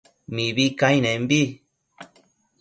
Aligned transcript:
mibi 0.33 0.65
cainenbi 0.79 1.41